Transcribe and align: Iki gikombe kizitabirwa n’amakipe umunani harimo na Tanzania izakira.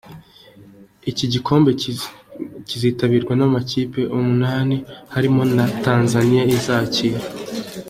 Iki 1.11 1.25
gikombe 1.33 1.69
kizitabirwa 2.69 3.33
n’amakipe 3.37 4.01
umunani 4.17 4.77
harimo 5.13 5.41
na 5.55 5.65
Tanzania 5.85 6.43
izakira. 6.55 7.19